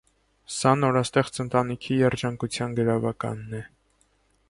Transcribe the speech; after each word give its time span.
Սա 0.53 0.71
նորաստեղծ 0.77 1.37
ընտանիքի 1.45 1.99
երջանկության 2.01 2.77
գրավականն 2.83 3.59
է։ 3.63 3.65